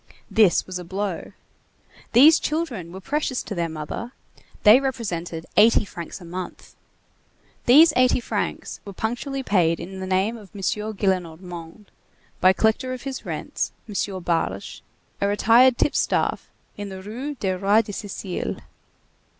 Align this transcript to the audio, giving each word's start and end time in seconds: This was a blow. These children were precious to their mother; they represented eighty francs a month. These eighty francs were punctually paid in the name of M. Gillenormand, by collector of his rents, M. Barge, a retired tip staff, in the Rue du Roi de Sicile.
This 0.31 0.65
was 0.65 0.79
a 0.79 0.83
blow. 0.83 1.33
These 2.13 2.39
children 2.39 2.91
were 2.91 2.99
precious 2.99 3.43
to 3.43 3.53
their 3.53 3.69
mother; 3.69 4.13
they 4.63 4.79
represented 4.79 5.45
eighty 5.57 5.85
francs 5.85 6.19
a 6.19 6.25
month. 6.25 6.75
These 7.67 7.93
eighty 7.95 8.19
francs 8.19 8.79
were 8.83 8.93
punctually 8.93 9.43
paid 9.43 9.79
in 9.79 9.99
the 9.99 10.07
name 10.07 10.37
of 10.37 10.49
M. 10.55 10.61
Gillenormand, 10.63 11.85
by 12.39 12.51
collector 12.51 12.93
of 12.93 13.03
his 13.03 13.27
rents, 13.27 13.73
M. 13.87 14.23
Barge, 14.23 14.81
a 15.21 15.27
retired 15.27 15.77
tip 15.77 15.93
staff, 15.95 16.49
in 16.75 16.89
the 16.89 17.03
Rue 17.03 17.35
du 17.35 17.55
Roi 17.55 17.83
de 17.83 17.91
Sicile. 17.93 18.57